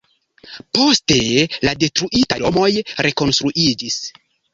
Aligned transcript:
Poste 0.77 1.17
la 1.67 1.73
detruitaj 1.83 2.37
domoj 2.45 2.71
rekonstruiĝis. 3.09 4.01